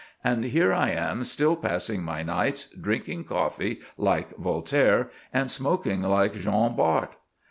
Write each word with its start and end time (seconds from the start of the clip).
And 0.23 0.45
here 0.45 0.73
I 0.73 0.89
am 0.89 1.23
still 1.23 1.55
passing 1.55 2.01
my 2.01 2.23
nights 2.23 2.69
drinking 2.71 3.25
coffee 3.25 3.81
like 3.99 4.31
Voltaire, 4.35 5.11
and 5.31 5.51
smoking 5.51 6.01
like 6.01 6.33
Jean 6.33 6.75
Bart." 6.75 7.17